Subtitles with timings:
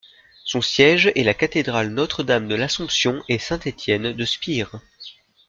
[0.45, 4.81] Son siège est la cathédrale Notre-Dame-de-l'Assomption-et-Saint-Étienne de Spire.